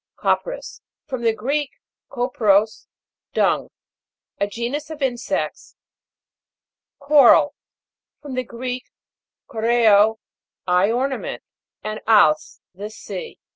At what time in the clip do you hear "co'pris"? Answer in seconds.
0.17-0.81